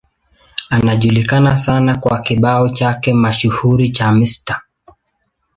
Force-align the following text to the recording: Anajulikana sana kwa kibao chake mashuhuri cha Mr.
Anajulikana 0.69 1.57
sana 1.57 1.97
kwa 1.97 2.19
kibao 2.21 2.69
chake 2.69 3.13
mashuhuri 3.13 3.89
cha 3.89 4.11
Mr. 4.11 4.61